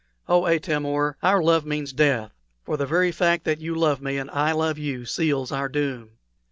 [0.27, 2.31] Oh, Atam or, our love means death;
[2.65, 6.17] for the very fact that you love me and I love you seals our doom!"